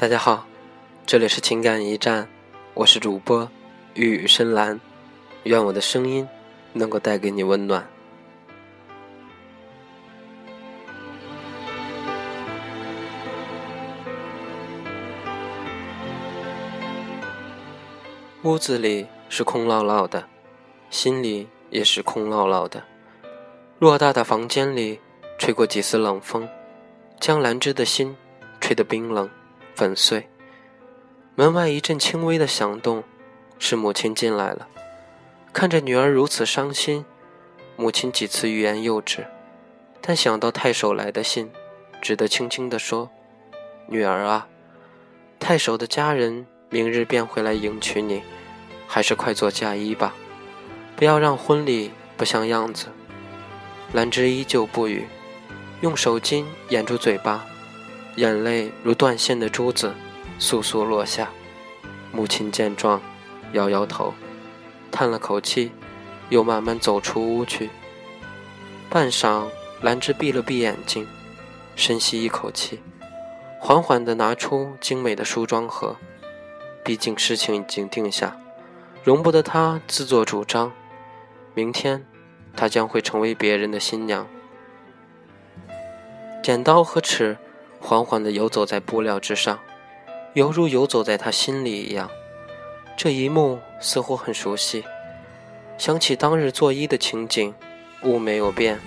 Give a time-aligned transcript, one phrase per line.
[0.00, 0.46] 大家好，
[1.04, 2.28] 这里是情感驿站，
[2.74, 3.50] 我是主播
[3.94, 4.78] 玉宇深蓝，
[5.42, 6.28] 愿我的声音
[6.72, 7.84] 能够带给你温暖。
[18.44, 20.28] 屋子里是空落落的，
[20.90, 22.84] 心里也是空落落的。
[23.80, 25.00] 偌大的房间里，
[25.40, 26.48] 吹过几丝冷风，
[27.18, 28.16] 将兰芝的心
[28.60, 29.28] 吹得冰冷。
[29.78, 30.28] 粉碎。
[31.36, 33.04] 门外一阵轻微的响动，
[33.60, 34.66] 是母亲进来了。
[35.52, 37.04] 看着女儿如此伤心，
[37.76, 39.28] 母亲几次欲言又止，
[40.00, 41.52] 但想到太守来的信，
[42.02, 43.08] 只得轻轻地说
[43.86, 44.48] ：“女儿啊，
[45.38, 48.24] 太守的家人明日便会来迎娶你，
[48.88, 50.12] 还是快做嫁衣吧，
[50.96, 52.88] 不要让婚礼不像样子。”
[53.94, 55.06] 兰芝依旧不语，
[55.82, 57.46] 用手巾掩住嘴巴。
[58.18, 59.94] 眼泪如断线的珠子，
[60.40, 61.30] 簌簌落下。
[62.10, 63.00] 母亲见状，
[63.52, 64.12] 摇摇头，
[64.90, 65.70] 叹了口气，
[66.28, 67.70] 又慢慢走出屋去。
[68.90, 69.46] 半晌，
[69.82, 71.06] 兰芝闭了闭眼睛，
[71.76, 72.80] 深吸一口气，
[73.60, 75.94] 缓缓地拿出精美的梳妆盒。
[76.82, 78.36] 毕竟事情已经定下，
[79.04, 80.72] 容不得她自作主张。
[81.54, 82.04] 明天，
[82.56, 84.26] 她将会成为别人的新娘。
[86.42, 87.36] 剪刀和尺。
[87.80, 89.58] 缓缓地游走在布料之上，
[90.34, 92.10] 犹如游走在他心里一样。
[92.96, 94.84] 这一幕似乎很熟悉，
[95.78, 97.54] 想起当日作揖的情景，
[98.02, 98.80] 物没有变，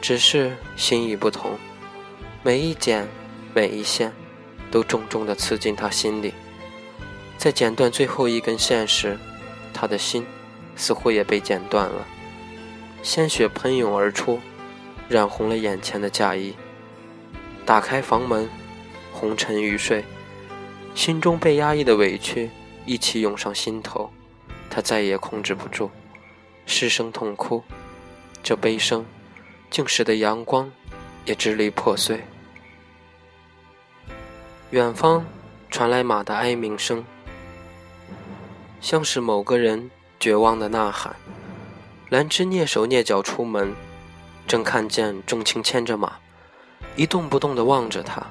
[0.00, 1.58] 只是心意不同。
[2.42, 3.08] 每一剪，
[3.54, 4.12] 每一线，
[4.70, 6.34] 都重重地刺进他心里。
[7.38, 9.18] 在剪断最后一根线时，
[9.72, 10.26] 他的心
[10.76, 12.06] 似乎也被剪断了，
[13.02, 14.38] 鲜血喷涌而出，
[15.08, 16.54] 染红了眼前的嫁衣。
[17.66, 18.48] 打开房门，
[19.12, 20.04] 红尘欲睡，
[20.94, 22.48] 心中被压抑的委屈
[22.84, 24.08] 一起涌上心头，
[24.70, 25.90] 他再也控制不住，
[26.64, 27.64] 失声痛哭。
[28.40, 29.04] 这悲声，
[29.68, 30.70] 竟使得阳光
[31.24, 32.22] 也支离破碎。
[34.70, 35.26] 远方
[35.68, 37.04] 传来马的哀鸣声，
[38.80, 41.16] 像是某个人绝望的呐喊。
[42.10, 43.74] 兰芝蹑手蹑脚出门，
[44.46, 46.18] 正看见仲卿牵着马。
[46.96, 48.26] 一动不动地望着他，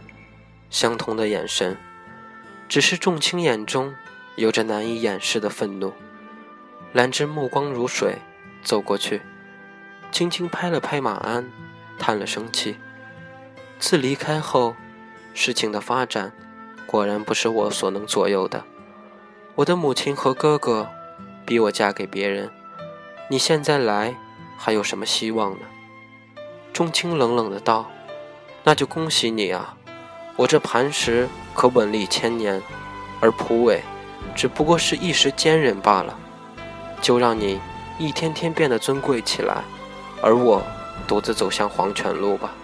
[0.72, 1.78] 相同的眼神，
[2.68, 3.94] 只是仲卿眼中
[4.36, 5.94] 有着难以掩饰的愤怒。
[6.92, 8.16] 兰芝目光如水，
[8.64, 9.22] 走过去，
[10.12, 11.52] 轻轻拍了拍马鞍，
[12.00, 12.78] 叹了声气。
[13.78, 14.76] 自离开后，
[15.36, 16.32] 事情的发展
[16.88, 18.64] 果然不是我所能左右的。
[19.56, 20.90] 我的母亲和哥哥
[21.46, 22.50] 逼我嫁给别人，
[23.30, 24.16] 你现在来
[24.58, 25.68] 还有什么希望呢？
[26.74, 27.92] 仲卿冷冷的道。
[28.68, 29.76] 那就恭喜你啊！
[30.36, 32.60] 我这磐石可稳立千年，
[33.22, 33.84] 而蒲苇
[34.36, 36.18] 只不过是一时坚韧罢了。
[37.00, 37.62] 就让你
[38.00, 39.58] 一天天变得尊贵起来，
[40.20, 40.64] 而我
[41.08, 42.56] 独自走向黄泉路吧。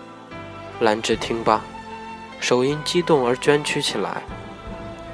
[0.80, 1.62] 兰芝听罢，
[2.40, 4.24] 手因激动而捐曲起来，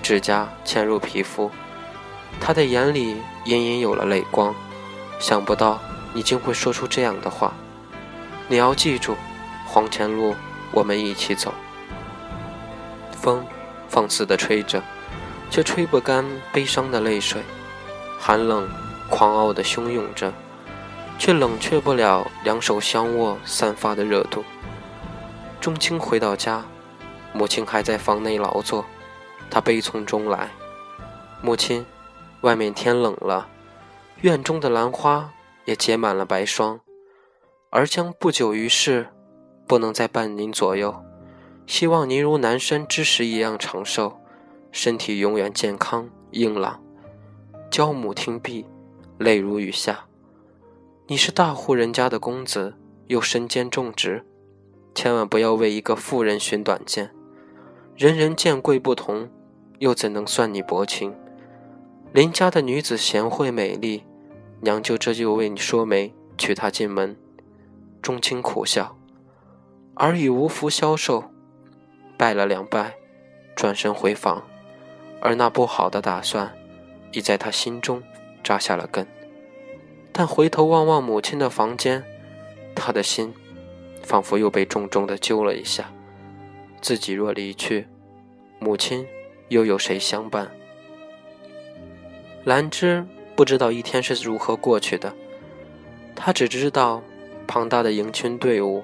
[0.01, 1.51] 指甲嵌入皮肤，
[2.39, 4.55] 他的眼里隐隐有了泪光。
[5.19, 5.81] 想不到
[6.13, 7.53] 你竟会说出这样的话。
[8.47, 9.17] 你要记住，
[9.65, 10.33] 黄泉路。
[10.71, 11.53] 我们一起走。
[13.11, 13.45] 风
[13.89, 14.81] 放肆地吹着，
[15.49, 17.41] 却吹不干悲伤的泪水；
[18.19, 18.69] 寒冷
[19.09, 20.31] 狂傲地汹涌着，
[21.17, 24.43] 却冷却不了两手相握散发的热度。
[25.59, 26.63] 钟青回到家，
[27.33, 28.85] 母亲还在房内劳作，
[29.49, 30.49] 他悲从中来
[31.41, 31.85] ：“母亲，
[32.41, 33.47] 外面天冷了，
[34.21, 35.31] 院中的兰花
[35.65, 36.79] 也结满了白霜，
[37.71, 39.07] 而将不久于世。”
[39.67, 41.03] 不能再伴您左右，
[41.65, 44.17] 希望您如南山之石一样长寿，
[44.71, 46.81] 身体永远健康硬朗。
[47.69, 48.65] 娇母听毕，
[49.17, 50.05] 泪如雨下。
[51.07, 52.75] 你是大户人家的公子，
[53.07, 54.25] 又身兼重职，
[54.95, 57.11] 千万不要为一个妇人寻短见。
[57.97, 59.29] 人人见贵不同，
[59.79, 61.13] 又怎能算你薄情？
[62.13, 64.05] 邻家的女子贤惠美丽，
[64.61, 67.17] 娘就这就为你说媒，娶她进门。
[68.01, 68.96] 钟情苦笑。
[69.99, 71.31] 而已无福消受，
[72.17, 72.93] 拜了两拜，
[73.55, 74.47] 转身回房，
[75.19, 76.55] 而那不好的打算，
[77.11, 78.03] 已在他心中
[78.43, 79.07] 扎下了根。
[80.11, 82.03] 但回头望望母亲的房间，
[82.75, 83.33] 他的心，
[84.03, 85.91] 仿佛又被重重的揪了一下。
[86.79, 87.87] 自己若离去，
[88.59, 89.07] 母亲
[89.49, 90.51] 又有谁相伴？
[92.43, 93.03] 兰芝
[93.35, 95.11] 不知道一天是如何过去的，
[96.15, 97.01] 他只知道
[97.47, 98.83] 庞大的迎亲队伍。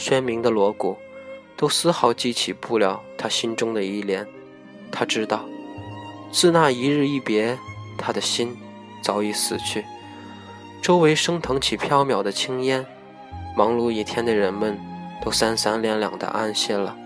[0.00, 0.96] 鲜明的锣鼓，
[1.58, 4.26] 都丝毫激起不了他心中的依恋。
[4.90, 5.44] 他知道，
[6.32, 7.58] 自那一日一别，
[7.98, 8.56] 他的心
[9.02, 9.84] 早已死去。
[10.80, 12.86] 周围升腾起飘渺的青烟，
[13.54, 14.80] 忙碌一天的人们
[15.22, 16.96] 都三三两两的安歇了。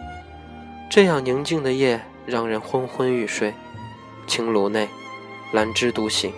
[0.89, 3.53] 这样宁静的夜，让人昏昏欲睡。
[4.29, 4.89] 青炉内，
[5.53, 6.33] 兰芝独醒。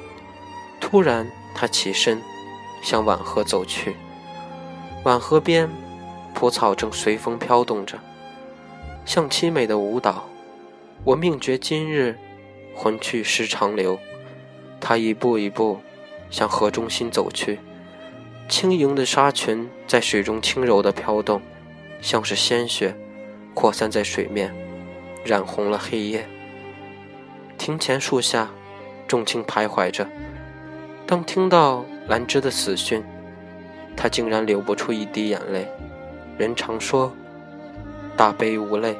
[0.80, 2.22] 突然，他起身，
[2.80, 3.94] 向晚河走去。
[5.04, 5.68] 晚河边，
[6.36, 7.98] 蒲草正随风飘动着，
[9.06, 10.28] 像凄美的舞蹈。
[11.02, 12.14] 我命绝今日，
[12.74, 13.98] 魂去时长留。
[14.78, 15.80] 他一步一步
[16.28, 17.58] 向河中心走去，
[18.50, 21.40] 轻盈的纱裙在水中轻柔地飘动，
[22.02, 22.94] 像是鲜血
[23.54, 24.54] 扩散在水面，
[25.24, 26.28] 染红了黑夜。
[27.56, 28.50] 庭前树下，
[29.08, 30.06] 众卿徘徊着。
[31.06, 33.02] 当听到兰芝的死讯，
[33.96, 35.66] 他竟然流不出一滴眼泪。
[36.38, 37.12] 人常说
[38.16, 38.96] 大悲无泪，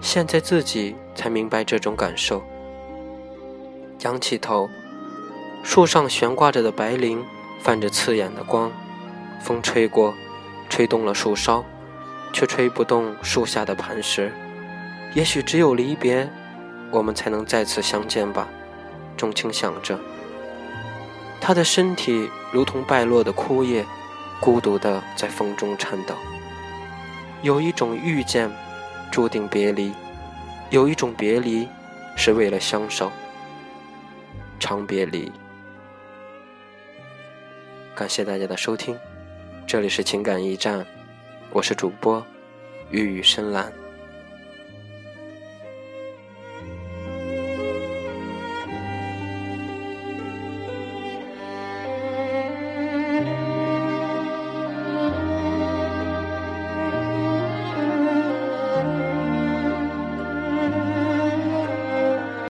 [0.00, 2.42] 现在自己才明白这种感受。
[4.00, 4.68] 仰起头，
[5.62, 7.18] 树上悬挂着的白绫
[7.60, 8.70] 泛着刺眼的光，
[9.40, 10.14] 风吹过，
[10.68, 11.64] 吹动了树梢，
[12.32, 14.32] 却吹不动树下的磐石。
[15.14, 16.28] 也许只有离别。
[16.90, 18.48] 我们才能再次相见吧，
[19.14, 19.98] 钟情想着。
[21.38, 23.84] 他的身体如同败落的枯叶，
[24.40, 26.14] 孤独的在风中颤抖。
[27.42, 28.50] 有一种遇见，
[29.10, 29.92] 注定别离；
[30.70, 31.68] 有一种别离，
[32.16, 33.10] 是为了相守。
[34.58, 35.30] 长别离。
[37.94, 38.98] 感谢大家的收听，
[39.66, 40.84] 这里是情感驿站，
[41.50, 42.24] 我是主播
[42.90, 43.72] 玉宇深蓝。